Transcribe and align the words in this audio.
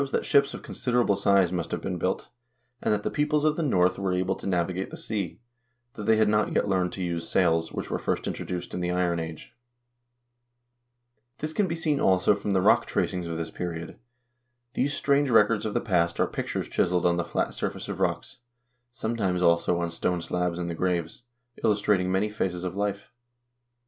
15.— 0.01 0.09
Bronze 0.11 0.11
bowl. 0.13 0.19
that 0.19 0.25
ships 0.25 0.53
of 0.55 0.63
considerable 0.63 1.15
size 1.15 1.51
must 1.51 1.69
have 1.69 1.81
been 1.83 1.99
built, 1.99 2.29
and 2.81 2.91
that 2.91 3.03
the 3.03 3.11
peoples 3.11 3.45
of 3.45 3.55
the 3.55 3.61
North 3.61 3.99
were 3.99 4.11
able 4.13 4.33
to 4.33 4.47
navigate 4.47 4.89
the 4.89 4.97
sea, 4.97 5.39
though 5.93 6.01
they 6.01 6.15
had 6.15 6.27
not 6.27 6.51
yet 6.55 6.67
learned 6.67 6.91
to 6.93 7.03
use 7.03 7.29
sails, 7.29 7.71
which 7.71 7.91
were 7.91 7.99
first 7.99 8.25
introduced 8.25 8.73
in 8.73 8.79
the 8.79 8.89
Iron 8.89 9.19
Age. 9.19 9.53
This 11.37 11.53
can 11.53 11.67
be 11.67 11.75
seen 11.75 11.99
also 11.99 12.33
from 12.33 12.53
the 12.53 12.61
rock 12.63 12.87
tracings 12.87 13.27
of 13.27 13.37
this 13.37 13.51
period. 13.51 13.99
These 14.73 14.95
strange 14.95 15.29
records 15.29 15.67
of 15.67 15.75
the 15.75 15.79
past 15.81 16.19
are 16.19 16.25
pictures 16.25 16.67
chiseled 16.67 17.05
on 17.05 17.17
the 17.17 17.23
flat 17.23 17.53
surface 17.53 17.87
of 17.87 17.99
rocks, 17.99 18.37
sometimes, 18.91 19.43
also, 19.43 19.79
on 19.79 19.91
stone 19.91 20.19
slabs 20.19 20.57
in 20.57 20.65
the 20.65 20.73
graves, 20.73 21.25
illus 21.63 21.79
trating 21.79 22.07
many 22.07 22.27
phases 22.27 22.63
of 22.63 22.75
life. 22.75 23.11